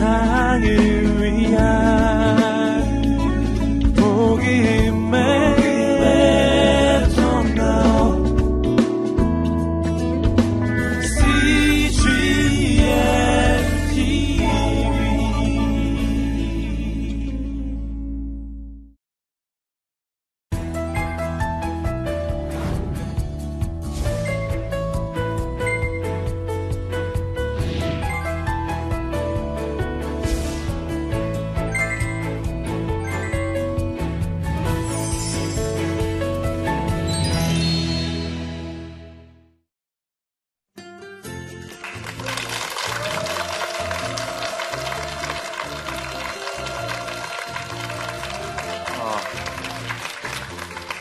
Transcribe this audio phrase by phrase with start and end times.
[0.00, 1.09] 세상을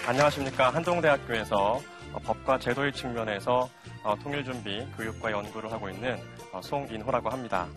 [0.10, 0.72] 안녕하십니까.
[0.72, 1.80] 한동대학교에서
[2.14, 3.70] 어, 법과 제도의 측면에서
[4.02, 6.18] 어, 통일준비 교육과 연구를 하고 있는
[6.52, 7.68] 어, 송인호라고 합니다.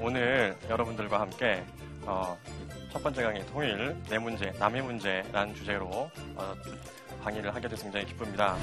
[0.00, 1.64] 오늘 여러분들과 함께
[2.92, 6.10] 첫 번째 강의 통일, 내 문제, 남의 문제라는 주제로
[7.22, 8.56] 강의를 하게 돼서 굉장히 기쁩니다.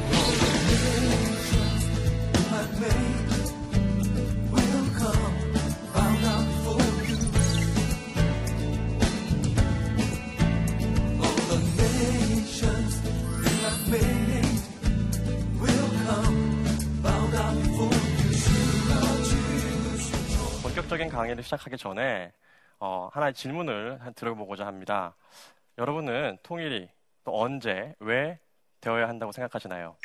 [21.19, 22.31] 강의를 시작하기 전에
[22.79, 25.17] 어, 하나의 질문을 들어보고자 합니다.
[25.77, 26.89] 여러분은 통일이
[27.25, 28.39] 또 언제, 왜
[28.79, 29.97] 되어야 한다고 생각하시나요?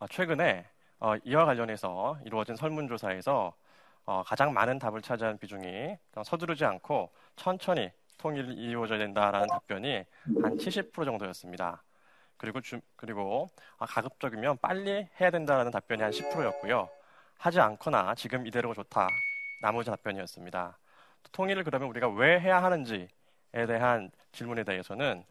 [0.00, 0.66] 어, 최근에
[1.00, 3.54] 어, 이와 관련해서 이루어진 설문조사에서
[4.04, 5.96] 어, 가장 많은 답을 차지한 비중이
[6.26, 10.04] 서두르지 않고 천천히 통일이 이루어져야 된다라는 답변이
[10.42, 11.82] 한 70% 정도였습니다.
[12.36, 16.90] 그리고 주, 그리고 아, 가급적이면 빨리 해야 된다라는 답변이 한 10%였고요.
[17.42, 19.08] 하지 않거나 지금 이대로가 좋다.
[19.60, 20.78] 나머지 답변이었습니다.
[21.32, 23.08] 통일을 그러면 우리가 왜 해야 하는지에
[23.66, 25.24] 대한 질문에 대해서는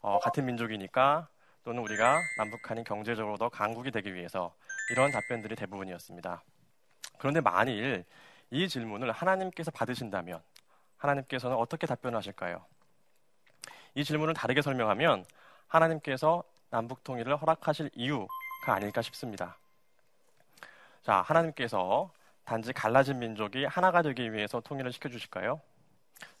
[0.00, 1.26] 어, 같은 민족이니까
[1.64, 4.54] 또는 우리가 남북한이 경제적으로 더 강국이 되기 위해서
[4.92, 6.40] 이런 답변들이 대부분이었습니다.
[7.18, 8.04] 그런데 만일
[8.52, 10.40] 이 질문을 하나님께서 받으신다면
[10.98, 12.64] 하나님께서는 어떻게 답변하실까요?
[13.96, 15.24] 이 질문을 다르게 설명하면
[15.66, 18.28] 하나님께서 남북 통일을 허락하실 이유가
[18.74, 19.58] 아닐까 싶습니다.
[21.06, 22.10] 자, 하나님께서
[22.44, 25.60] 단지 갈라진 민족이 하나가 되기 위해서 통일을 시켜주실까요?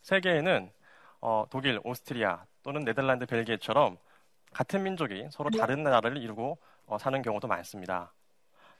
[0.02, 0.72] 세계에는
[1.20, 3.96] 어, 독일, 오스트리아 또는 네덜란드, 벨기에처럼
[4.52, 8.12] 같은 민족이 서로 다른 나라를 이루고 어, 사는 경우도 많습니다.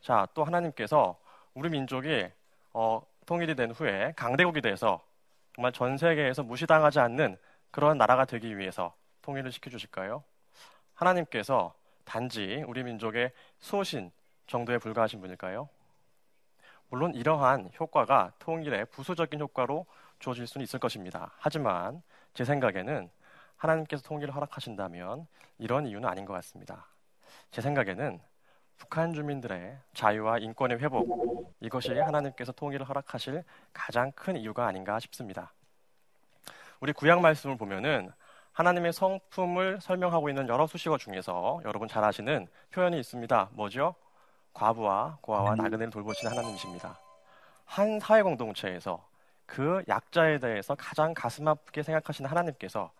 [0.00, 1.20] 자, 또 하나님께서
[1.54, 2.32] 우리 민족이
[2.72, 5.06] 어, 통일이 된 후에 강대국이 돼서
[5.54, 7.36] 정말 전 세계에서 무시당하지 않는
[7.70, 8.92] 그런 나라가 되기 위해서
[9.22, 10.24] 통일을 시켜주실까요?
[10.94, 11.74] 하나님께서
[12.04, 13.30] 단지 우리 민족의
[13.60, 14.10] 수호신
[14.48, 15.68] 정도에 불과하신 분일까요?
[16.88, 19.86] 물론 이러한 효과가 통일의 부수적인 효과로
[20.18, 21.32] 주어질 수는 있을 것입니다.
[21.38, 22.02] 하지만
[22.34, 23.10] 제 생각에는
[23.56, 25.26] 하나님께서 통일을 허락하신다면
[25.58, 26.86] 이런 이유는 아닌 것 같습니다.
[27.50, 28.20] 제 생각에는
[28.76, 33.42] 북한 주민들의 자유와 인권의 회복 이것이 하나님께서 통일을 허락하실
[33.72, 35.52] 가장 큰 이유가 아닌가 싶습니다.
[36.80, 38.12] 우리 구약 말씀을 보면은
[38.52, 43.50] 하나님의 성품을 설명하고 있는 여러 수식어 중에서 여러분 잘 아시는 표현이 있습니다.
[43.52, 43.94] 뭐죠?
[44.56, 45.56] 과부와 고아와 음.
[45.56, 46.98] 나그네를 돌보시는 하나님이십니다.
[47.66, 49.06] 한 사회 공동체에서
[49.44, 52.90] 그 약자에 대해서 가장 가슴 아프게 생각하시는 하나님께서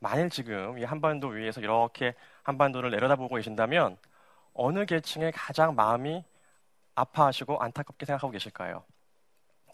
[0.00, 3.96] 만일 지금 이 한반도 위에서 이렇게 한반도를 내려다보고 계신다면
[4.52, 6.24] 어느 계층에 가장 마음이
[6.96, 8.82] 아파하시고 안타깝게 생각하고 계실까요?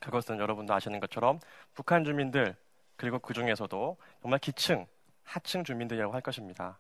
[0.01, 1.41] 그것은 여러분도 아시는 것처럼
[1.75, 2.55] 북한 주민들
[2.97, 4.87] 그리고 그 중에서도 정말 기층,
[5.25, 6.79] 하층 주민들이라고 할 것입니다.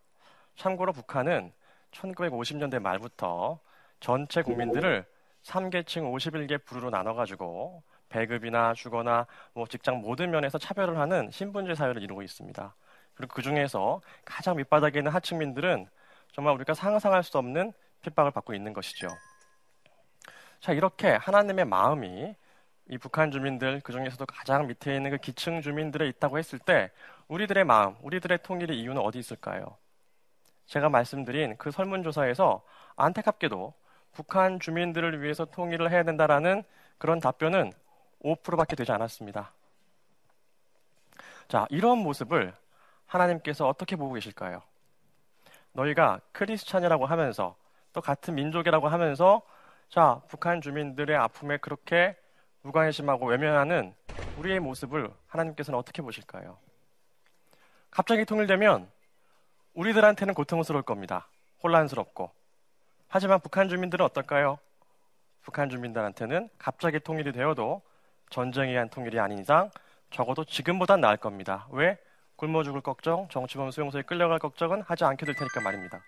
[0.57, 1.53] 참고로 북한은
[1.93, 3.59] 1950년대 말부터
[4.03, 5.07] 전체 국민들을
[5.45, 12.23] 3계층 51개 부류로 나눠가지고 배급이나 주거나 뭐 직장 모든 면에서 차별을 하는 신분제 사회를 이루고
[12.23, 12.75] 있습니다.
[13.15, 15.87] 그리고 그 중에서 가장 밑바닥에 있는 하층민들은
[16.33, 19.07] 정말 우리가 상상할 수 없는 핍박을 받고 있는 것이죠.
[20.59, 22.35] 자, 이렇게 하나님의 마음이
[22.88, 26.91] 이 북한 주민들, 그 중에서도 가장 밑에 있는 그 기층 주민들에 있다고 했을 때,
[27.29, 29.76] 우리들의 마음, 우리들의 통일의 이유는 어디 있을까요?
[30.67, 32.65] 제가 말씀드린 그 설문조사에서
[32.97, 33.75] 안타깝게도
[34.12, 36.62] 북한 주민들을 위해서 통일을 해야 된다라는
[36.99, 37.73] 그런 답변은
[38.23, 39.53] 5%밖에 되지 않았습니다.
[41.49, 42.55] 자, 이런 모습을
[43.06, 44.62] 하나님께서 어떻게 보고 계실까요?
[45.73, 47.56] 너희가 크리스찬이라고 하면서
[47.93, 49.43] 또 같은 민족이라고 하면서
[49.88, 52.17] 자, 북한 주민들의 아픔에 그렇게
[52.62, 53.94] 무관심하고 외면하는
[54.38, 56.59] 우리의 모습을 하나님께서는 어떻게 보실까요?
[57.91, 58.88] 갑자기 통일되면
[59.75, 61.29] 우리들한테는 고통스러울 겁니다.
[61.62, 62.31] 혼란스럽고.
[63.14, 64.59] 하지만 북한 주민들은 어떨까요?
[65.43, 67.82] 북한 주민들한테는 갑자기 통일이 되어도
[68.31, 69.70] 전쟁에 의한 통일이 아닌 이상
[70.11, 71.69] 적어도 지금보단 나을 겁니다.
[71.73, 71.99] 왜?
[72.37, 76.03] 굶어 죽을 걱정, 정치범 수용소에 끌려갈 걱정은 하지 않게 될 테니까 말입니다.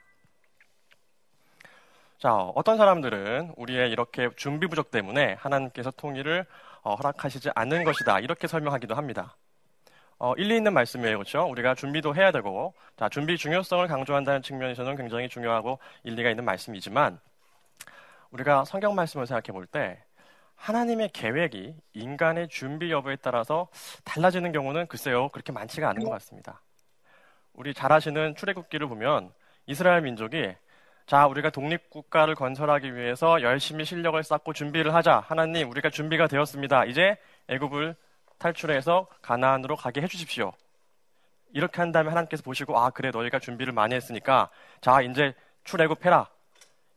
[2.16, 6.46] 자, 어떤 사람들은 우리의 이렇게 준비 부족 때문에 하나님께서 통일을
[6.80, 8.20] 어, 허락하시지 않는 것이다.
[8.20, 9.36] 이렇게 설명하기도 합니다.
[10.18, 11.18] 어, 일리 있는 말씀이에요.
[11.18, 11.42] 그렇죠?
[11.44, 17.18] 우리가 준비도 해야 되고, 자, 준비 중요성을 강조한다는 측면에서는 굉장히 중요하고 일리가 있는 말씀이지만,
[18.30, 20.02] 우리가 성경 말씀을 생각해 볼 때,
[20.56, 23.68] 하나님의 계획이 인간의 준비 여부에 따라서
[24.04, 26.60] 달라지는 경우는 글쎄요, 그렇게 많지가 않은 것 같습니다.
[27.52, 29.32] 우리 잘 아시는 출애굽기를 보면
[29.66, 30.54] 이스라엘 민족이
[31.06, 35.20] 자, 우리가 독립 국가를 건설하기 위해서 열심히 실력을 쌓고 준비를 하자.
[35.20, 36.86] 하나님, 우리가 준비가 되었습니다.
[36.86, 37.18] 이제
[37.48, 37.94] 애굽을
[38.44, 40.52] 탈출해서 가나안으로 가게 해주십시오.
[41.54, 44.50] 이렇게 한 다음에 하나님께서 보시고 아 그래 너희가 준비를 많이 했으니까
[44.82, 46.28] 자 이제 출애굽해라.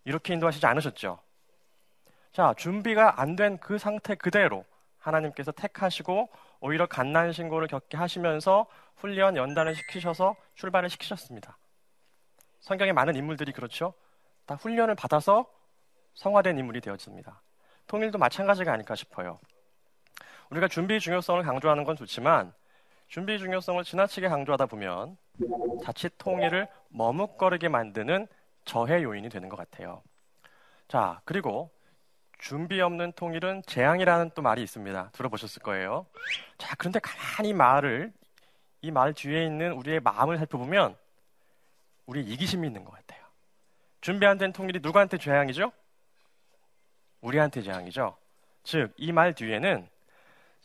[0.03, 1.19] 이렇게 인도하시지 않으셨죠.
[2.33, 4.65] 자 준비가 안 된 그 상태 그대로
[4.99, 6.29] 하나님께서 택하시고
[6.59, 8.65] 오히려 갓난 신고를 겪게 하시면서
[8.97, 11.57] 훈련 연단을 시키셔서 출발을 시키셨습니다.
[12.59, 13.93] 성경에 많은 인물들이 그렇죠.
[14.45, 15.45] 다 훈련을 받아서
[16.15, 17.41] 성화된 인물이 되었습니다.
[17.85, 19.39] 통일도 마찬가지가 아닐까 싶어요.
[20.49, 22.53] 우리가 준비 중요성을 강조하는 건 좋지만
[23.07, 25.17] 준비 중요성을 지나치게 강조하다 보면
[25.83, 28.27] 자칫 통일을 머뭇거리게 만드는
[28.65, 30.01] 저해 요인이 되는 것 같아요.
[30.87, 31.71] 자, 그리고
[32.37, 35.09] 준비 없는 통일은 재앙이라는 또 말이 있습니다.
[35.13, 36.05] 들어보셨을 거예요.
[36.57, 38.13] 자, 그런데 가만히 말을,
[38.81, 40.95] 이 말 뒤에 있는 우리의 마음을 살펴보면
[42.05, 43.25] 우리 이기심이 있는 것 같아요.
[44.01, 45.71] 준비 안 된 통일이 누구한테 재앙이죠?
[47.21, 48.15] 우리한테 재앙이죠.
[48.63, 49.89] 즉, 이 말 뒤에는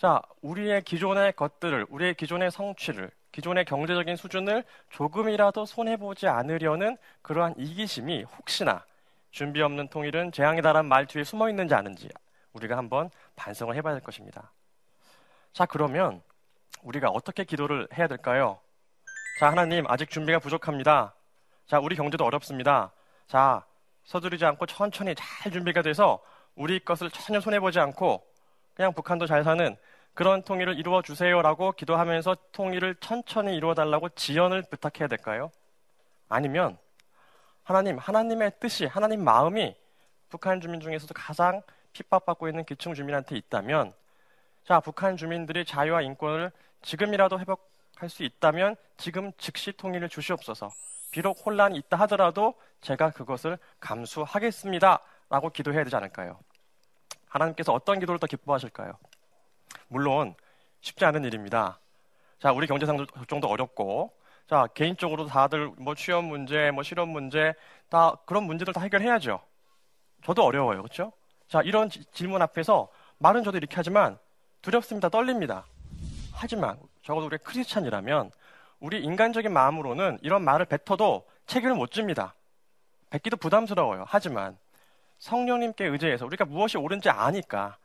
[0.03, 8.25] 자, 우리의 기존의 것들을, 우리의 기존의 성취를, 기존의 경제적인 수준을 조금이라도 손해보지 않으려는 그러한 이기심이
[8.25, 8.85] 혹시나
[9.31, 12.09] 준비 없는 통일은 재앙이다란 말 뒤에 숨어 있는지 아는지
[12.53, 14.51] 우리가 한번 반성을 해봐야 될 것입니다.
[15.53, 16.21] 자, 그러면
[16.83, 18.59] 우리가 어떻게 기도를 해야 될까요?
[19.39, 21.15] 자, 하나님, 아직 준비가 부족합니다.
[21.69, 22.91] 자, 우리 경제도 어렵습니다.
[23.29, 23.65] 자,
[24.03, 26.21] 서두르지 않고 천천히 잘 준비가 돼서
[26.57, 28.27] 우리 것을 전혀 손해보지 않고
[28.75, 29.77] 그냥 북한도 잘 사는
[30.15, 35.51] 그런 통일을 이루어 주세요라고 기도하면서 통일을 천천히 이루어 달라고 지연을 부탁해야 될까요?
[36.29, 36.79] 아니면
[37.65, 39.75] 하나님, 하나님의 뜻이, 하나님 마음이
[40.29, 41.63] 북한 주민 중에서도 가장
[41.93, 43.93] 핍박받고 있는 기층 주민한테 있다면
[44.65, 50.71] 자, 북한 주민들이 자유와 인권을 지금이라도 회복할 수 있다면 지금 즉시 통일을 주시옵소서.
[51.11, 55.01] 비록 혼란이 있다 하더라도 제가 그것을 감수하겠습니다.
[55.29, 56.39] 라고 기도해야 되지 않을까요?
[57.29, 58.93] 하나님께서 어떤 기도를 더 기뻐하실까요?
[59.93, 60.35] 물론
[60.81, 61.79] 쉽지 않은 일입니다.
[62.41, 64.13] 자, 우리 경제 상정도 어렵고,
[64.49, 67.55] 자, 개인적으로 다들 뭐 취업 문제, 뭐 실업 문제,
[67.89, 69.41] 다 그런 문제들 다 해결해야죠.
[70.25, 70.83] 저도 어려워요.
[70.83, 71.13] 그렇죠?
[71.47, 74.19] 자, 이런 지, 질문 앞에서 말은 저도 이렇게 하지만
[74.63, 75.09] 두렵습니다.
[75.09, 75.67] 떨립니다.
[76.33, 78.31] 하지만 적어도 우리가 크리스찬이라면
[78.81, 82.35] 우리 인간적인 마음으로는 이런 말을 뱉어도 책임을 못 집니다.
[83.11, 84.05] 뱉기도 부담스러워요.
[84.09, 84.57] 하지만
[85.19, 87.77] 성령님께 의지해서 우리가 무엇이 옳은지 아니까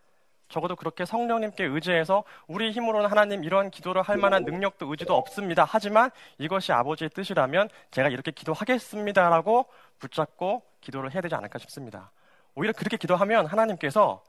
[0.50, 5.66] 적어도 그렇게 성령님께 의지해서 우리 힘으로는 하나님 이런 기도를 할 만한 능력도 의지도 없습니다.
[5.68, 9.66] 하지만 이것이 아버지의 뜻이라면 제가 이렇게 기도하겠습니다라고
[10.00, 12.12] 붙잡고 기도를 해야 되지 않을까 싶습니다.
[12.56, 14.24] 오히려 그렇게 기도하면 하나님께서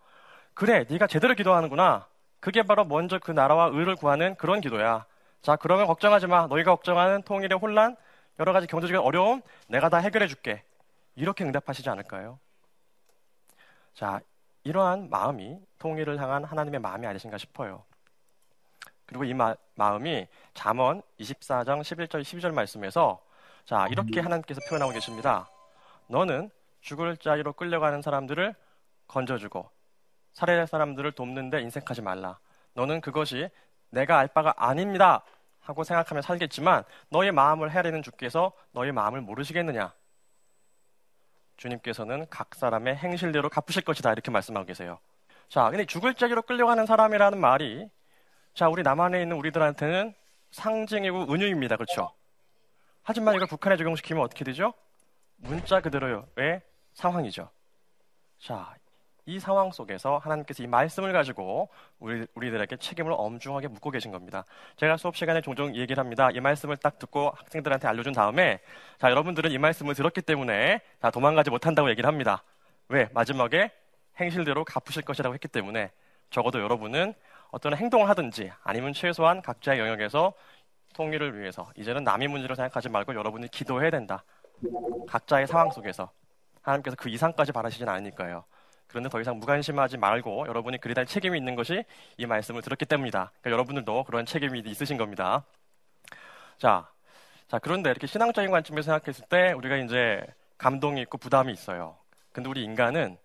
[0.54, 2.06] 그래 네가 제대로 기도하는구나.
[2.40, 5.06] 그게 바로 먼저 그 나라와 의를 구하는 그런 기도야.
[5.40, 6.46] 자 그러면 걱정하지 마.
[6.46, 7.96] 너희가 걱정하는 통일의 혼란,
[8.40, 10.62] 여러 가지 경제적인 어려움 내가 다 해결해 줄게.
[11.14, 12.38] 이렇게 응답하시지 않을까요?
[13.94, 14.20] 자,
[14.68, 17.84] 이러한 마음이 통일을 향한 하나님의 마음이 아니신가 싶어요.
[19.06, 23.18] 그리고 이 마, 음이 잠언 24장 11절 12절 말씀에서
[23.64, 25.48] 자, 이렇게 하나님께서 표현하고 계십니다.
[26.08, 26.50] 너는
[26.82, 28.54] 죽을 자리로 끌려가는 사람들을
[29.06, 29.70] 건져주고
[30.34, 32.38] 살해할 사람들을 돕는데 인색하지 말라.
[32.74, 33.48] 너는 그것이
[33.88, 35.24] 내가 알 바가 아닙니다.
[35.60, 39.94] 하고 생각하며 살겠지만 너의 마음을 헤아리는 주께서 너의 마음을 모르시겠느냐?
[41.58, 44.12] 주님께서는 각 사람의 행실대로 갚으실 것이다.
[44.12, 44.98] 이렇게 말씀하고 계세요.
[45.48, 47.88] 자, 근데 죽을 자기로 끌려가는 사람이라는 말이
[48.54, 50.14] 자, 우리 남한에 있는 우리들한테는
[50.50, 51.76] 상징이고 은유입니다.
[51.76, 52.12] 그렇죠?
[53.02, 54.72] 하지만 이걸 북한에 적용시키면 어떻게 되죠?
[55.36, 56.62] 문자 그대로의
[56.94, 57.50] 상황이죠.
[58.38, 58.74] 자,
[59.28, 61.68] 이 상황 속에서 하나님께서 이 말씀을 가지고
[61.98, 64.46] 우리, 우리들에게 책임을 엄중하게 묻고 계신 겁니다.
[64.76, 66.30] 제가 수업 시간에 종종 얘기를 합니다.
[66.32, 68.60] 이 말씀을 딱 듣고 학생들한테 알려준 다음에
[68.98, 72.42] 자, 여러분들은 이 말씀을 들었기 때문에 자, 도망가지 못한다고 얘기를 합니다.
[72.88, 73.10] 왜?
[73.12, 73.70] 마지막에
[74.18, 75.90] 행실대로 갚으실 것이라고 했기 때문에
[76.30, 77.12] 적어도 여러분은
[77.50, 80.32] 어떤 행동을 하든지 아니면 최소한 각자의 영역에서
[80.94, 84.24] 통일을 위해서 이제는 남의 문제로 생각하지 말고 여러분이 기도해야 된다.
[85.06, 86.10] 각자의 상황 속에서
[86.62, 88.44] 하나님께서 그 이상까지 바라시진 않으니까요.
[88.88, 91.84] 그런데 더 이상 무관심하지 말고 여러분이 그리 할 책임이 있는 것이
[92.16, 93.32] 이 말씀을 들었기 때문이다.
[93.40, 95.44] 그러니까 여러분들도 그런 책임이 있으신 겁니다.
[96.58, 96.88] 자,
[97.48, 100.24] 자 그런데 이렇게 신앙적인 관점에서 생각했을 때 우리가 이제
[100.56, 101.96] 감동이 있고 부담이 있어요.
[102.32, 103.18] 근데 우리 인간은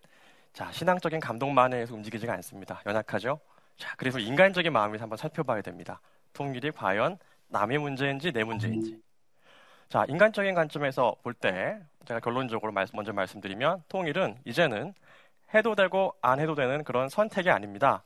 [0.52, 2.80] 자 신앙적인 감동만에 의해서 움직이지가 않습니다.
[2.86, 3.40] 연약하죠.
[3.76, 6.00] 자 그래서 인간적인 마음을 한번 살펴봐야 됩니다.
[6.32, 7.18] 통일이 과연
[7.48, 9.00] 남의 문제인지 내 문제인지.
[9.88, 14.94] 자 인간적인 관점에서 볼 때 제가 결론적으로 먼저 말씀드리면 통일은 이제는
[15.54, 18.02] 해도 되고 안 해도 되는 그런 선택이 아닙니다.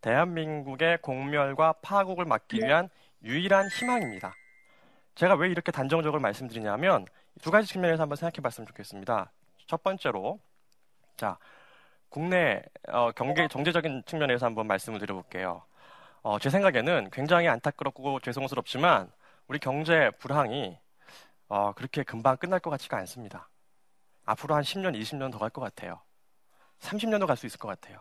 [0.00, 2.88] 대한민국의 공멸과 파국을 막기 위한
[3.22, 4.34] 유일한 희망입니다.
[5.14, 7.06] 제가 왜 이렇게 단정적으로 말씀드리냐면
[7.42, 9.30] 두 가지 측면에서 한번 생각해 봤으면 좋겠습니다.
[9.66, 10.40] 첫 번째로,
[11.16, 11.38] 자,
[12.08, 15.62] 국내 어, 경제, 경제적인 측면에서 한번 말씀을 드려볼게요.
[16.22, 19.10] 어, 제 생각에는 굉장히 안타깝고 죄송스럽지만
[19.48, 20.78] 우리 경제 불황이
[21.48, 23.48] 어, 그렇게 금방 끝날 것 같지가 않습니다.
[24.24, 26.00] 앞으로 한 10년, 20년 더 갈 것 같아요.
[26.86, 27.98] 30년도 갈 수 있을 것 같아요.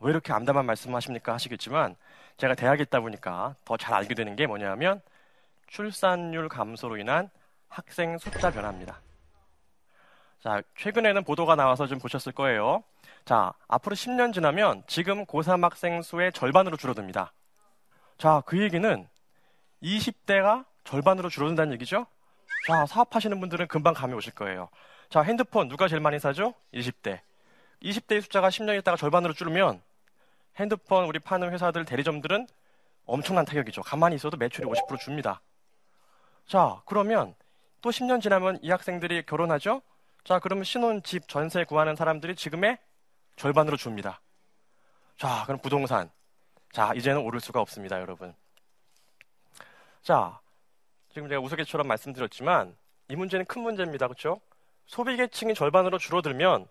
[0.00, 1.96] 왜 이렇게 암담한 말씀하십니까 하시겠지만
[2.36, 5.00] 제가 대학에 있다 보니까 더 잘 알게 되는 게 뭐냐면
[5.66, 7.30] 출산율 감소로 인한
[7.68, 9.00] 학생 숫자 변화입니다.
[10.40, 12.84] 자, 최근에는 보도가 나와서 좀 보셨을 거예요.
[13.24, 17.32] 자, 앞으로 10년 지나면 지금 고3 학생 수의 절반으로 줄어듭니다.
[18.18, 19.08] 자, 그 얘기는
[19.82, 22.06] 20대가 절반으로 줄어든다는 얘기죠?
[22.66, 24.68] 자, 사업하시는 분들은 금방 감이 오실 거예요.
[25.08, 26.54] 자, 핸드폰 누가 제일 많이 사죠?
[26.74, 27.20] 20대.
[27.82, 29.82] 20대의 숫자가 10년 있다가 절반으로 줄으면
[30.56, 32.46] 핸드폰 우리 파는 회사들 대리점들은
[33.06, 33.82] 엄청난 타격이죠.
[33.82, 35.40] 가만히 있어도 매출이 50% 줍니다.
[36.46, 37.34] 자, 그러면
[37.80, 39.82] 또 10년 지나면 이 학생들이 결혼하죠?
[40.24, 42.78] 자, 그러면 신혼 집 전세 구하는 사람들이 지금의
[43.36, 44.20] 절반으로 줍니다.
[45.18, 46.10] 자, 그럼 부동산.
[46.72, 48.34] 자, 이제는 오를 수가 없습니다, 여러분.
[50.02, 50.40] 자,
[51.12, 52.76] 지금 제가 우스갯처럼 말씀드렸지만
[53.08, 54.06] 이 문제는 큰 문제입니다.
[54.08, 54.40] 그렇죠?
[54.86, 56.66] 소비 계층이 절반으로 줄어들면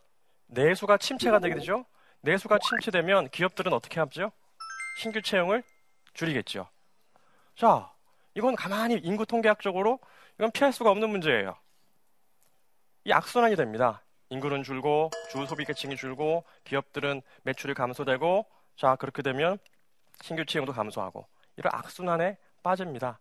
[0.54, 1.86] 내수가 침체가 되게 되죠.
[2.22, 4.32] 내수가 침체되면 기업들은 어떻게 하죠?
[4.98, 5.64] 신규 채용을
[6.14, 6.68] 줄이겠죠.
[7.56, 7.92] 자,
[8.36, 10.00] 이건 가만히 인구 통계학적으로
[10.38, 11.56] 이건 피할 수가 없는 문제예요.
[13.06, 14.02] 이 악순환이 됩니다.
[14.30, 18.46] 인구는 줄고 주 소비 계층이 줄고 기업들은 매출이 감소되고
[18.78, 19.58] 자 그렇게 되면
[20.22, 23.20] 신규 채용도 감소하고 이런 악순환에 빠집니다.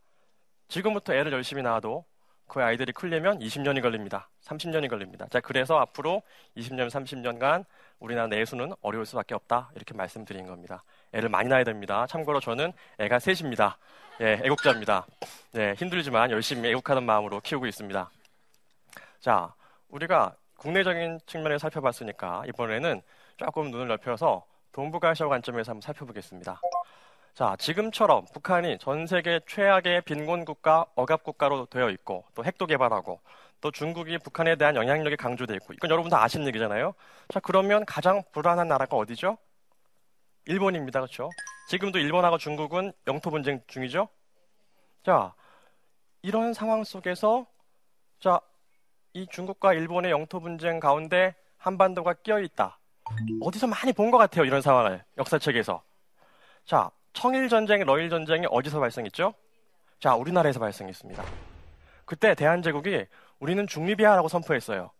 [0.69, 2.05] 지금부터 애를 열심히 낳아도
[2.47, 4.29] 그 아이들이 크려면 20년이 걸립니다.
[4.45, 5.27] 30년이 걸립니다.
[5.31, 6.23] 자 그래서 앞으로
[6.57, 7.65] 20년, 30년간
[7.99, 10.83] 우리나라 내수는 어려울 수밖에 없다 이렇게 말씀드린 겁니다.
[11.13, 12.07] 애를 많이 낳아야 됩니다.
[12.07, 13.79] 참고로 저는 애가 셋입니다.
[14.21, 15.07] 예, 애국자입니다.
[15.57, 18.11] 예, 힘들지만 열심히 애국하는 마음으로 키우고 있습니다.
[19.21, 19.55] 자,
[19.89, 23.03] 우리가 국내적인 측면을 살펴봤으니까 이번에는
[23.37, 26.61] 조금 눈을 넓혀서 동북아시아 관점에서 한번 살펴보겠습니다.
[27.35, 33.21] 자, 지금처럼 북한이 전 세계 최악의 빈곤 국가, 억압 국가로 되어 있고 또 핵도 개발하고
[33.63, 36.95] 또 중국이 북한에 대한 영향력이 강조되어 있고 이건 여러분 다 아시는 얘기잖아요.
[37.33, 39.39] 자, 그러면 가장 불안한 나라가 어디죠?
[40.45, 41.01] 일본입니다.
[41.01, 41.31] 그렇죠?
[41.69, 44.09] 지금도 일본하고 중국은 영토 분쟁 중이죠.
[45.03, 45.33] 자,
[46.23, 47.47] 이런 상황 속에서
[48.21, 48.41] 자,
[49.15, 52.79] 이 중국과 일본의 영토 분쟁 가운데 한반도가 끼어 있다.
[53.41, 54.45] 어디서 많이 본 것 같아요.
[54.45, 55.83] 이런 상황을 역사책에서.
[56.65, 59.35] 자, 청일 전쟁, 러일 전쟁이 어디서 발생했죠?
[60.01, 61.25] 자, 우리나라에서 발생했습니다.
[62.05, 63.07] 그때 대한제국이
[63.39, 64.91] 우리는 중립이야라고 선포했어요.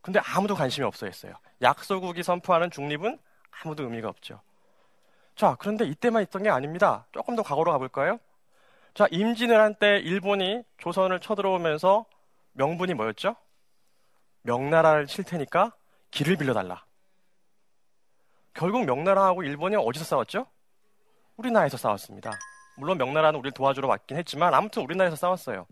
[0.00, 1.34] 근데 아무도 관심이 없어 했어요.
[1.62, 3.18] 약소국이 선포하는 중립은
[3.50, 4.40] 아무도 의미가 없죠.
[5.34, 7.06] 자, 그런데 이때만 있던 게 아닙니다.
[7.12, 8.18] 조금 더 과거로 가볼까요?
[8.94, 12.06] 자, 임진왜란 때 일본이 조선을 쳐들어오면서
[12.52, 13.36] 명분이 뭐였죠?
[14.42, 15.74] 명나라를 칠 테니까
[16.10, 16.84] 길을 빌려달라.
[18.54, 20.46] 결국 명나라하고 일본이 어디서 싸웠죠?
[21.36, 22.32] 우리나라에서 싸웠습니다.
[22.76, 25.66] 물론 명나라는 우리를 도와주러 왔긴 했지만 아무튼 우리나라에서 싸웠어요.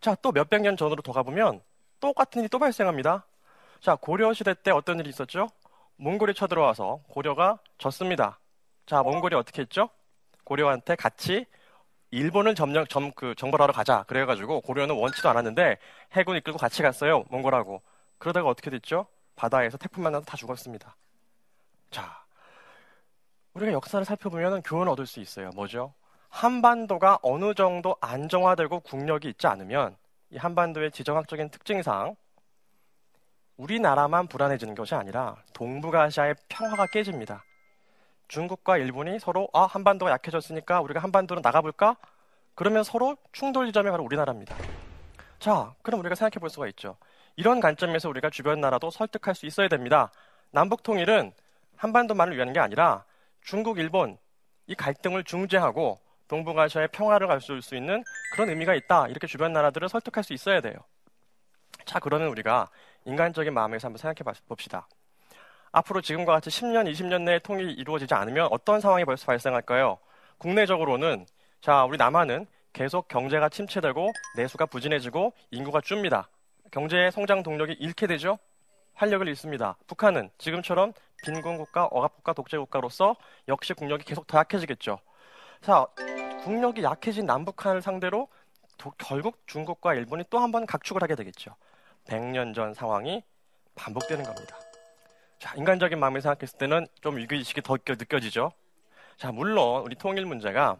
[0.00, 1.60] 자, 또 몇백 년 전으로 더 가보면
[2.00, 3.26] 똑같은 일이 또 발생합니다.
[3.80, 5.48] 자, 고려 시대 때 어떤 일이 있었죠?
[5.96, 8.38] 몽골이 쳐들어와서 고려가 졌습니다.
[8.86, 9.90] 자, 몽골이 어떻게 했죠?
[10.44, 11.46] 고려한테 같이
[12.10, 14.04] 일본을 점령, 점, 그, 정벌하러 가자.
[14.08, 15.78] 그래 가지고 고려는 원치도 않았는데
[16.12, 17.24] 해군 이끌고 같이 갔어요.
[17.28, 17.82] 몽골하고.
[18.18, 19.06] 그러다가 어떻게 됐죠?
[19.36, 20.96] 바다에서 태풍 만 나서 다 죽었습니다.
[21.90, 22.24] 자,
[23.54, 25.50] 우리가 역사를 살펴보면 교훈을 얻을 수 있어요.
[25.50, 25.92] 뭐죠?
[26.28, 29.96] 한반도가 어느 정도 안정화되고 국력이 있지 않으면
[30.30, 32.14] 이 한반도의 지정학적인 특징상
[33.56, 37.44] 우리나라만 불안해지는 것이 아니라 동북아시아의 평화가 깨집니다.
[38.28, 41.96] 중국과 일본이 서로 아 한반도가 약해졌으니까 우리가 한반도로 나가볼까?
[42.54, 44.56] 그러면 서로 충돌 지점이 바로 우리나라입니다.
[45.40, 46.96] 자, 그럼 우리가 생각해 볼 수가 있죠.
[47.34, 50.12] 이런 관점에서 우리가 주변 나라도 설득할 수 있어야 됩니다.
[50.52, 51.32] 남북 통일은
[51.76, 53.04] 한반도만을 위한 게 아니라
[53.42, 54.18] 중국, 일본
[54.66, 59.08] 이 갈등을 중재하고 동북아시아의 평화를 가져올 수 있는 그런 의미가 있다.
[59.08, 60.74] 이렇게 주변 나라들을 설득할 수 있어야 돼요.
[61.84, 62.68] 자, 그러면 우리가
[63.04, 64.86] 인간적인 마음에서 한번 생각해 봅시다.
[65.72, 69.98] 앞으로 지금과 같이 10년, 20년 내에 통일이 이루어지지 않으면 어떤 상황이 벌써 발생할까요?
[70.38, 71.26] 국내적으로는
[71.60, 76.28] 자, 우리 남한은 계속 경제가 침체되고 내수가 부진해지고 인구가 줍니다.
[76.70, 78.38] 경제의 성장 동력이 잃게 되죠?
[78.94, 79.76] 활력을 잃습니다.
[79.86, 83.16] 북한은 지금처럼 빈곤국가, 억압국가, 독재국가로서
[83.48, 84.98] 역시 국력이 계속 더 약해지겠죠.
[85.62, 85.86] 자,
[86.44, 88.28] 국력이 약해진 남북한을 상대로
[88.78, 91.54] 도, 결국 중국과 일본이 또 한 번 각축을 하게 되겠죠.
[92.06, 93.22] 100년 전 상황이
[93.74, 94.56] 반복되는 겁니다.
[95.38, 98.52] 자, 인간적인 마음을 생각했을 때는 좀 위기의식이 더 느껴지죠.
[99.18, 100.76] 자, 물론 우리 통일 문제가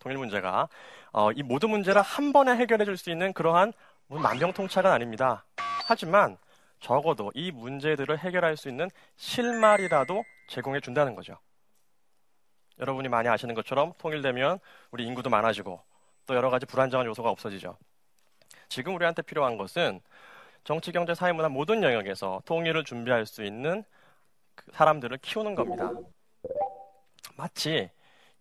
[0.00, 0.68] 통일 문제가
[1.12, 3.72] 어, 이 모든 문제를 한 번에 해결해 줄 수 있는 그러한
[4.06, 5.44] 뭐 만병통치약은 아닙니다.
[5.88, 6.36] 하지만
[6.80, 11.38] 적어도 이 문제들을 해결할 수 있는 실마리라도 제공해 준다는 거죠.
[12.78, 14.58] 여러분이 많이 아시는 것처럼 통일되면
[14.90, 15.80] 우리 인구도 많아지고
[16.26, 17.76] 또 여러 가지 불안정한 요소가 없어지죠.
[18.68, 20.00] 지금 우리한테 필요한 것은
[20.64, 23.84] 정치, 경제, 사회, 문화 모든 영역에서 통일을 준비할 수 있는
[24.54, 25.90] 그 사람들을 키우는 겁니다.
[27.36, 27.88] 마치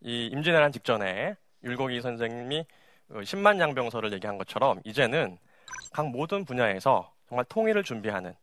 [0.02, 2.66] 이 임진왜란 직전에 율곡이 선생님이
[3.10, 5.38] 10만 그 양병서를 얘기한 것처럼 이제는
[5.94, 8.36] 각 모든 분야에서 정말 통일을 준비하는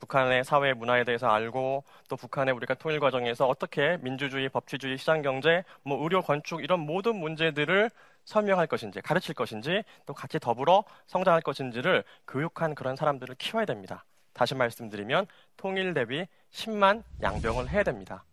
[0.00, 5.62] 북한의 사회 문화에 대해서 알고 또 북한의 우리가 통일 과정에서 어떻게 민주주의, 법치주의, 시장 경제,
[5.84, 7.88] 뭐 의료, 건축 이런 모든 문제들을
[8.24, 14.04] 설명할 것인지 가르칠 것인지 또 같이 더불어 성장할 것인지를 교육한 그런 사람들을 키워야 됩니다.
[14.32, 18.24] 다시 말씀드리면 통일 대비 10만 양병을 해야 됩니다.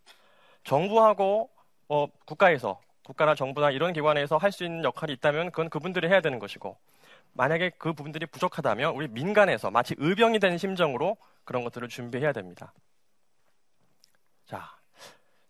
[0.63, 1.49] 정부하고
[1.89, 6.39] 어, 국가에서 국가나 정부나 이런 기관에서 할 수 있는 역할이 있다면 그건 그분들이 해야 되는
[6.39, 6.77] 것이고
[7.33, 12.73] 만약에 그 부분들이 부족하다면 우리 민간에서 마치 의병이 된 심정으로 그런 것들을 준비해야 됩니다.
[14.45, 14.71] 자,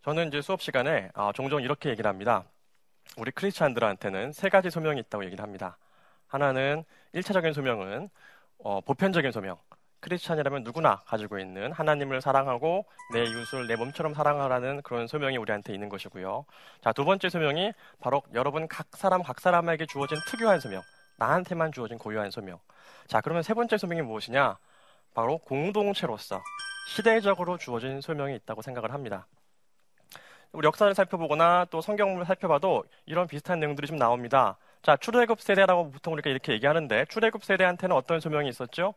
[0.03, 2.43] 저는 이제 수업 시간에 어, 종종 이렇게 얘기를 합니다.
[3.17, 5.77] 우리 크리스찬들한테는 세 가지 소명이 있다고 얘기를 합니다.
[6.27, 6.83] 하나는
[7.13, 8.09] 1차적인 소명은
[8.59, 9.57] 어, 보편적인 소명.
[10.01, 15.89] 크리스찬이라면 누구나 가지고 있는 하나님을 사랑하고 내 이웃을 내 몸처럼 사랑하라는 그런 소명이 우리한테 있는
[15.89, 16.45] 것이고요.
[16.81, 20.81] 자, 두 번째 소명이 바로 여러분 각 사람 각 사람에게 주어진 특유한 소명.
[21.19, 22.59] 나한테만 주어진 고유한 소명.
[23.07, 24.57] 자, 그러면 세 번째 소명이 무엇이냐?
[25.13, 26.41] 바로 공동체로서
[26.87, 29.27] 시대적으로 주어진 소명이 있다고 생각을 합니다.
[30.51, 34.57] 우리 역사를 살펴보거나 또 성경을 살펴봐도 이런 비슷한 내용들이 좀 나옵니다.
[34.81, 38.95] 자, 출애굽 세대라고 보통 우리가 이렇게 얘기하는데 출애굽 세대한테는 어떤 소명이 있었죠?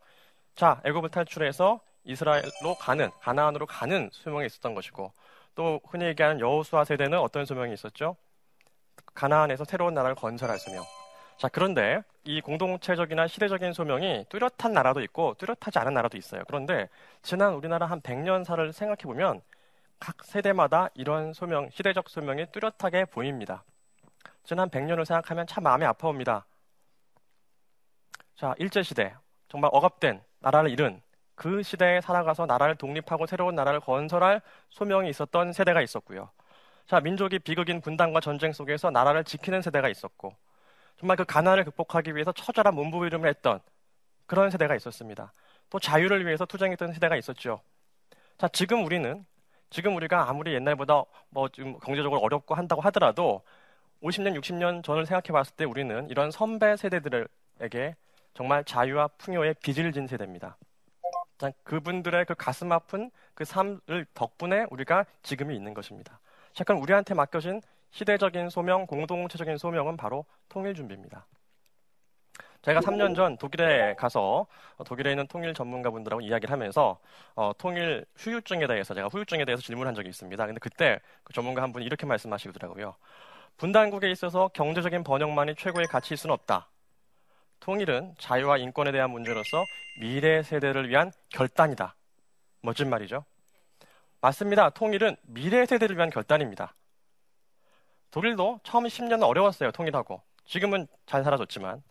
[0.55, 5.11] 자, 애굽을 탈출해서 이스라엘로 가는 가나안으로 가는 소명이 있었던 것이고
[5.55, 8.15] 또 흔히 얘기하는 여호수아 세대는 어떤 소명이 있었죠?
[9.13, 10.83] 가나안에서 새로운 나라를 건설할 소명.
[11.43, 16.41] 자, 그런데 이 공동체적이나 시대적인 소명이 뚜렷한 나라도 있고 뚜렷하지 않은 나라도 있어요.
[16.47, 16.87] 그런데
[17.21, 19.41] 지난 우리나라 한 100년사를 생각해 보면
[19.99, 23.65] 각 세대마다 이런 소명, 시대적 소명이 뚜렷하게 보입니다.
[24.45, 26.45] 지난 100년을 생각하면 참 마음이 아파옵니다.
[28.37, 29.13] 자, 일제시대.
[29.49, 31.01] 정말 억압된 나라를 잃은
[31.35, 36.29] 그 시대에 살아가서 나라를 독립하고 새로운 나라를 건설할 소명이 있었던 세대가 있었고요.
[36.87, 40.37] 자, 민족이 비극인 분단과 전쟁 속에서 나라를 지키는 세대가 있었고,
[40.97, 43.59] 정말 그 가난을 극복하기 위해서 처절한 몸부림을 했던
[44.25, 45.31] 그런 세대가 있었습니다.
[45.69, 47.61] 또 자유를 위해서 투쟁했던 세대가 있었죠.
[48.37, 49.25] 자, 지금 우리는
[49.69, 53.41] 지금 우리가 아무리 옛날보다 뭐 지금 경제적으로 어렵고 한다고 하더라도
[54.03, 57.95] 50년, 60년 전을 생각해 봤을 때 우리는 이런 선배 세대들에게
[58.33, 60.57] 정말 자유와 풍요의 빚을 진 세대입니다.
[61.63, 66.19] 그분들의 그 가슴 아픈 그 삶을 덕분에 우리가 지금이 있는 것입니다.
[66.53, 67.61] 잠깐 우리한테 맡겨진
[67.93, 71.25] 시대적인 소명, 공동체적인 소명은 바로 통일 준비입니다.
[72.63, 74.47] 제가 3년 전 독일에 가서
[74.85, 76.97] 독일에 있는 통일 전문가분들하고 이야기를 하면서
[77.35, 80.45] 어, 통일 후유증에 대해서 제가 후유증에 대해서 질문한 적이 있습니다.
[80.45, 82.95] 근데 그때 그 전문가 한 분이 이렇게 말씀하시더라고요.
[83.57, 86.69] 분단국에 있어서 경제적인 번영만이 최고의 가치일 수는 없다.
[87.59, 89.65] 통일은 자유와 인권에 대한 문제로서
[89.99, 91.95] 미래 세대를 위한 결단이다.
[92.61, 93.25] 멋진 말이죠.
[94.21, 94.69] 맞습니다.
[94.71, 96.73] 통일은 미래 세대를 위한 결단입니다.
[98.13, 99.71] 독일도 처음 10년은 어려웠어요.
[99.71, 100.21] 통일하고.
[100.45, 101.81] 지금은 잘 살아졌지만.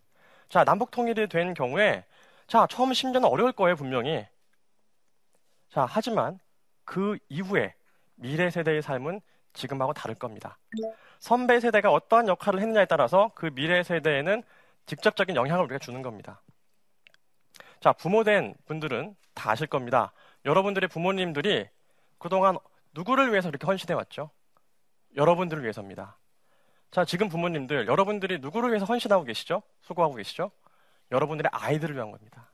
[0.49, 2.05] 자, 남북 통일이 된 경우에
[2.47, 4.25] 자, 처음 10년은 어려울 거예요, 분명히.
[5.69, 6.39] 자, 하지만
[6.85, 7.75] 그 이후에
[8.15, 9.21] 미래 세대의 삶은
[9.53, 10.59] 지금하고 다를 겁니다.
[11.19, 14.45] 선배 세대가 어떠한 역할을 했느냐에 따라서 그 미래 세대에는
[14.87, 16.41] 직접적인 영향을 우리가 주는 겁니다.
[17.81, 20.13] 자, 부모된 분들은 다 아실 겁니다.
[20.45, 21.69] 여러분들의 부모님들이
[22.19, 22.59] 그동안
[22.95, 24.31] 누구를 위해서 이렇게 헌신해 왔죠?
[25.17, 26.17] 여러분들을 위해서입니다.
[26.91, 29.63] 자, 지금 부모님들, 여러분들이 누구를 위해서 헌신하고 계시죠?
[29.81, 30.51] 수고하고 계시죠?
[31.11, 32.51] 여러분들의 아이들을 위한 겁니다.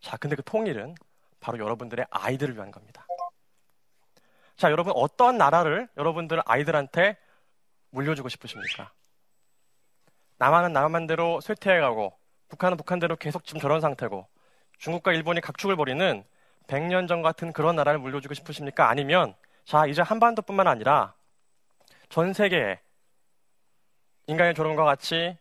[0.00, 0.94] 자, 근데 그 통일은
[1.40, 3.06] 바로 여러분들의 아이들을 위한 겁니다.
[4.56, 7.16] 자, 여러분, 어떤 나라를 여러분들 아이들한테
[7.90, 8.92] 물려주고 싶으십니까?
[10.38, 12.16] 남한은 남한대로 쇠퇴해가고,
[12.48, 14.26] 북한은 북한대로 계속 지금 저런 상태고,
[14.78, 16.24] 중국과 일본이 각축을 벌이는
[16.66, 18.88] 100년 전 같은 그런 나라를 물려주고 싶으십니까?
[18.88, 21.14] 아니면 자 이제 한반도뿐만 아니라
[22.12, 22.78] 전 세계에
[24.26, 25.34] 인간의 조롱과 같이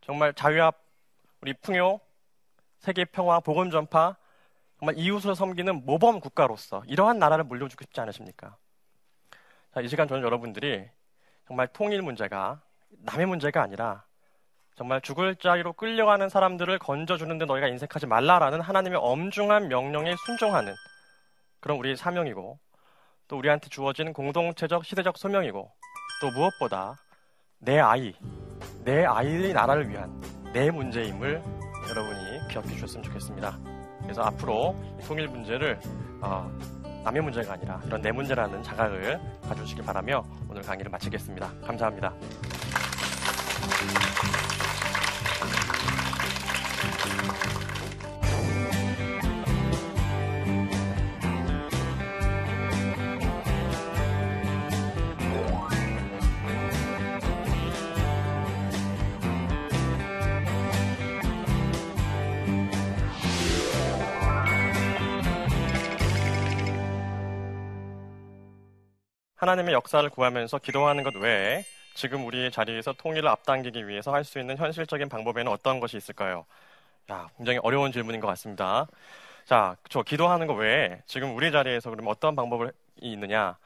[0.00, 0.70] 정말 자유와
[1.40, 1.98] 우리 풍요,
[2.78, 4.16] 세계 평화, 복음 전파,
[4.78, 8.56] 정말 이웃을 섬기는 모범 국가로서 이러한 나라를 물려주고 싶지 않으십니까?
[9.74, 10.88] 자, 이 시간 저는 여러분들이
[11.48, 14.04] 정말 통일 문제가 남의 문제가 아니라
[14.76, 20.74] 정말 죽을 자리로 끌려가는 사람들을 건져주는데 너희가 인색하지 말라라는 하나님의 엄중한 명령에 순종하는
[21.58, 22.60] 그런 우리의 사명이고
[23.26, 25.72] 또 우리한테 주어진 공동체적 시대적 소명이고
[26.20, 26.96] 또 무엇보다
[27.58, 28.12] 내 아이,
[28.84, 30.20] 내 아이의 나라를 위한
[30.52, 31.42] 내 문제임을
[31.88, 33.58] 여러분이 기억해 주셨으면 좋겠습니다.
[34.02, 35.80] 그래서 앞으로 통일 문제를
[36.20, 36.50] 어,
[37.04, 41.52] 남의 문제가 아니라 이런 내 문제라는 자각을 가져주시기 바라며 오늘 강의를 마치겠습니다.
[41.66, 42.14] 감사합니다.
[69.54, 71.64] 하나님의 역사를 구하면서 기도하는 것 외에
[71.94, 76.44] 지금 우리의 자리에서 통일을 앞당기기 위해서 할 수 있는 현실적인 방법에는 어떤 것이 있을까요?
[77.12, 78.88] 야, 굉장히 어려운 질문인 것 같습니다.
[79.44, 83.56] 자, 저 기도하는 것 외에 지금 우리 자리에서 그러면 어떤 방법이 있느냐?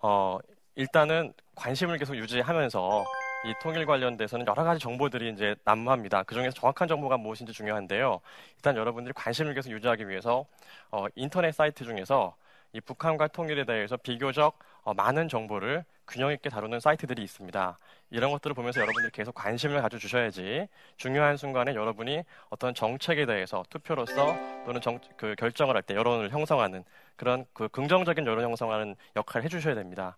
[0.00, 0.38] 어,
[0.74, 3.04] 일단은 관심을 계속 유지하면서
[3.46, 6.24] 이 통일 관련돼서는 여러 가지 정보들이 이제 난무합니다.
[6.24, 8.20] 그 중에서 정확한 정보가 무엇인지 중요한데요.
[8.56, 10.44] 일단 여러분들이 관심을 계속 유지하기 위해서
[10.90, 12.34] 어, 인터넷 사이트 중에서
[12.72, 17.78] 이 북한과 통일에 대해서 비교적 어, 많은 정보를 균형 있게 다루는 사이트들이 있습니다.
[18.10, 24.80] 이런 것들을 보면서 여러분들이 계속 관심을 가져주셔야지 중요한 순간에 여러분이 어떤 정책에 대해서 투표로서 또는
[24.80, 26.84] 정, 그 결정을 할 때 여론을 형성하는
[27.16, 30.16] 그런 그 긍정적인 여론 형성하는 역할을 해주셔야 됩니다.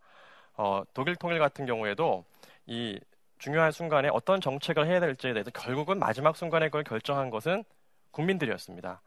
[0.57, 2.25] 어, 독일 통일 같은 경우에도
[2.67, 2.99] 이
[3.39, 7.65] 중요한 순간에 어떤 정책을 해야 될지에 대해서 결국은 마지막 순간에 그걸 결정한 것은
[8.13, 9.01] 국민들이었습니다.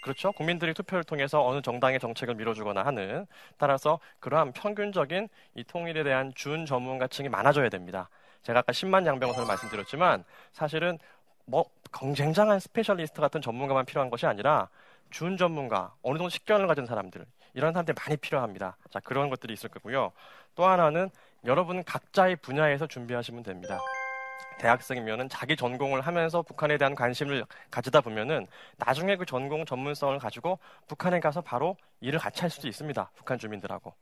[0.00, 0.32] 그렇죠.
[0.32, 3.26] 국민들이 투표를 통해서 어느 정당의 정책을 밀어주거나 하는
[3.58, 8.08] 따라서 그러한 평균적인 이 통일에 대한 준 전문가층이 많아져야 됩니다.
[8.42, 10.98] 제가 아까 10만 양병설을 말씀드렸지만 사실은
[11.44, 14.68] 뭐 굉장한 specialist 같은 전문가만 필요한 것이 아니라
[15.10, 18.76] 준 전문가, 어느 정도 식견을 가진 사람들 이런 사람들이 많이 필요합니다.
[18.90, 20.12] 자 그런 것들이 있을 거고요.
[20.54, 21.10] 또 하나는
[21.44, 23.78] 여러분 각자의 분야에서 준비하시면 됩니다.
[24.58, 31.20] 대학생이면은 자기 전공을 하면서 북한에 대한 관심을 가지다 보면은 나중에 그 전공 전문성을 가지고 북한에
[31.20, 33.10] 가서 바로 일을 같이 할 수도 있습니다.
[33.16, 33.94] 북한 주민들하고.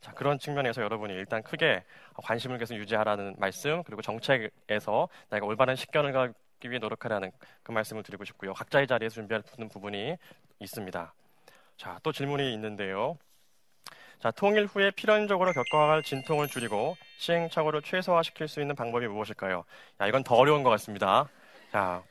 [0.00, 1.82] 자, 그런 측면에서 여러분이 일단 크게
[2.14, 7.32] 관심을 계속 유지하라는 말씀, 그리고 정책에서 내가 올바른 식견을 갖기 위해 노력하라는
[7.64, 8.54] 그 말씀을 드리고 싶고요.
[8.54, 10.16] 각자의 자리에서 준비할 부분이
[10.60, 11.14] 있습니다.
[11.76, 13.18] 자, 또 질문이 있는데요.
[14.20, 19.64] 자, 통일 후에 필연적으로 겪어야 할 진통을 줄이고 시행착오를 최소화시킬 수 있는 방법이 무엇일까요?
[20.00, 21.28] 야, 이건 더 어려운 것 같습니다.
[21.70, 22.02] 자,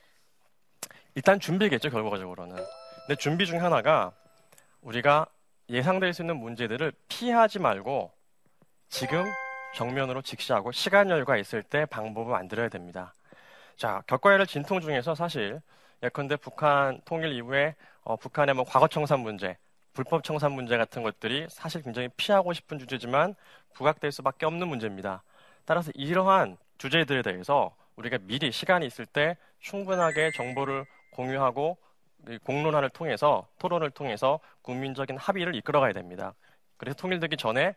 [1.16, 2.56] 일단 준비겠죠, 결과적으로는.
[2.56, 4.14] 근데 준비 중 하나가
[4.82, 5.26] 우리가
[5.70, 8.12] 예상될 수 있는 문제들을 피하지 말고
[8.88, 9.26] 지금
[9.76, 13.14] 정면으로 직시하고 시간 여유가 있을 때 방법을 만들어야 됩니다.
[13.76, 15.62] 자, 겪어야 할 진통 중에서 사실
[16.04, 19.58] 예컨대 북한 통일 이후에 어, 북한의 뭐 과거 청산 문제,
[19.98, 23.34] 불법 청산 문제 같은 것들이 사실 굉장히 피하고 싶은 주제지만
[23.74, 25.24] 부각될 수밖에 없는 문제입니다.
[25.66, 31.80] 따라서 이러한 주제들에 대해서 우리가 미리 시간이 있을 때 충분하게 정보를 공유하고
[32.44, 36.36] 공론화를 통해서 토론을 통해서 국민적인 합의를 이끌어가야 됩니다.
[36.78, 37.74] 그래서 통일되기 전에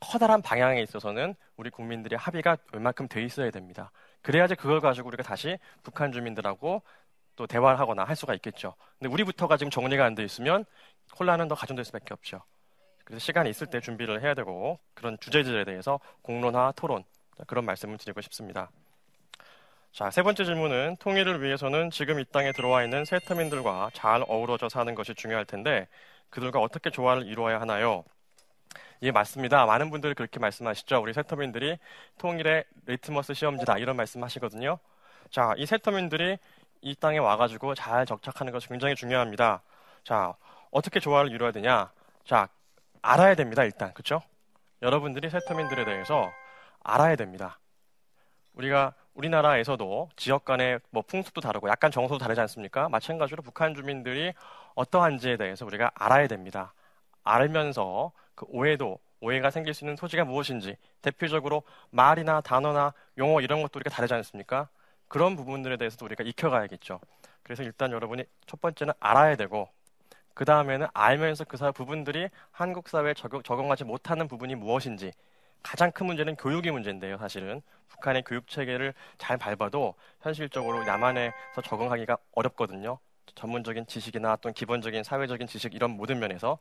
[0.00, 3.90] 커다란 방향에 있어서는 우리 국민들의 합의가 얼마큼 돼 있어야 됩니다.
[4.22, 6.80] 그래야지 그걸 가지고 우리가 다시 북한 주민들하고
[7.36, 8.74] 또 대화를 하거나 할 수가 있겠죠.
[8.98, 10.66] 근데 우리부터가 지금 정리가 안 돼 있으면
[11.18, 12.42] 혼란은 더 가중될 수밖에 없죠.
[13.04, 17.04] 그래서 시간이 있을 때 준비를 해야 되고 그런 주제들에 대해서 공론화, 토론
[17.46, 18.70] 그런 말씀을 드리고 싶습니다.
[19.92, 24.94] 자, 세 번째 질문은 통일을 위해서는 지금 이 땅에 들어와 있는 새터민들과 잘 어우러져 사는
[24.94, 25.88] 것이 중요할 텐데
[26.30, 28.04] 그들과 어떻게 조화를 이루어야 하나요?
[29.02, 29.66] 예, 맞습니다.
[29.66, 31.00] 많은 분들이 그렇게 말씀하시죠.
[31.00, 31.78] 우리 새터민들이
[32.18, 34.78] 통일의 리트머스 시험지다 이런 말씀하시거든요.
[35.30, 36.38] 자, 이 새터민들이
[36.82, 39.62] 이 땅에 와가지고 잘 적착하는 것이 굉장히 중요합니다.
[40.04, 40.34] 자,
[40.70, 41.90] 어떻게 조화를 이루어야 되냐?
[42.24, 42.48] 자,
[43.02, 43.92] 알아야 됩니다, 일단.
[43.94, 44.22] 그쵸?
[44.82, 46.30] 여러분들이 세터민들에 대해서
[46.82, 47.58] 알아야 됩니다.
[48.54, 52.88] 우리가 우리나라에서도 지역 간의 뭐 풍습도 다르고 약간 정서도 다르지 않습니까?
[52.88, 54.32] 마찬가지로 북한 주민들이
[54.74, 56.72] 어떠한지에 대해서 우리가 알아야 됩니다.
[57.24, 63.78] 알면서 그 오해도 오해가 생길 수 있는 소지가 무엇인지 대표적으로 말이나 단어나 용어 이런 것도
[63.78, 64.68] 우리가 다르지 않습니까?
[65.08, 67.00] 그런 부분들에 대해서도 우리가 익혀가야겠죠.
[67.42, 69.68] 그래서 일단 여러분이 첫 번째는 알아야 되고
[70.40, 75.12] 그 다음에는 알면서 그 사회 부분들이 한국 사회에 적용, 적응하지 못하는 부분이 무엇인지
[75.62, 77.60] 가장 큰 문제는 교육의 문제인데요, 사실은.
[77.88, 82.98] 북한의 교육 체계를 잘 밟아도 현실적으로 남한에서 적응하기가 어렵거든요.
[83.34, 86.58] 전문적인 지식이나 어떤 기본적인 사회적인 지식 이런 모든 면에서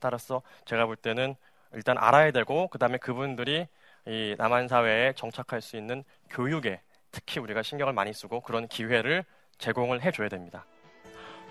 [0.00, 1.36] 따라서 제가 볼 때는
[1.74, 3.68] 일단 알아야 되고 그다음에 그분들이
[4.06, 6.80] 이 남한 사회에 정착할 수 있는 교육에
[7.12, 9.24] 특히 우리가 신경을 많이 쓰고 그런 기회를
[9.58, 10.66] 제공을 해줘야 됩니다.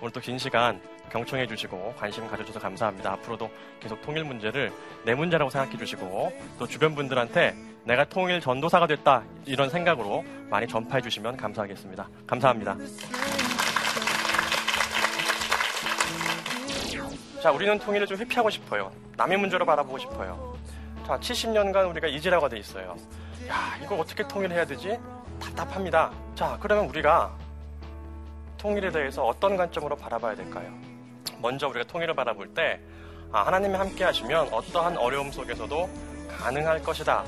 [0.02, 0.80] 오늘 또 긴 시간
[1.12, 3.12] 경청해 주시고 관심 가져주셔서 감사합니다.
[3.14, 4.72] 앞으로도 계속 통일 문제를
[5.04, 11.02] 내 문제라고 생각해 주시고 또 주변 분들한테 내가 통일 전도사가 됐다 이런 생각으로 많이 전파해
[11.02, 12.08] 주시면 감사하겠습니다.
[12.28, 12.78] 감사합니다.
[17.42, 18.92] 자, 우리는 통일을 좀 회피하고 싶어요.
[19.18, 20.56] 남의 문제로 바라보고 싶어요.
[21.08, 22.96] 자, 70년간 우리가 이지라가 돼 있어요.
[23.48, 24.98] 야, 이거 어떻게 통일해야 되지?
[25.42, 26.12] 답답합니다.
[26.36, 27.34] 자, 그러면 우리가
[28.60, 30.70] 통일에 대해서 어떤 관점으로 바라봐야 될까요?
[31.42, 32.80] 먼저 우리가 통일을 바라볼 때
[33.32, 35.90] 아, 하나님이 함께 하시면 어떠한 어려움 속에서도
[36.38, 37.24] 가능할 것이다.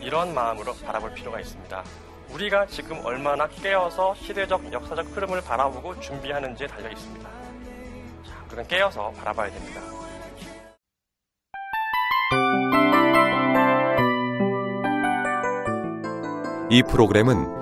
[0.00, 1.82] 이런 마음으로 바라볼 필요가 있습니다.
[2.30, 7.28] 우리가 지금 얼마나 깨어서 시대적 역사적 흐름을 바라보고 준비하는지에 달려 있습니다.
[7.28, 9.80] 자, 우리는 깨어서 바라봐야 됩니다.
[16.70, 17.61] 이 프로그램은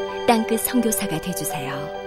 [0.31, 2.00] 땅끝 성교사가 되주세요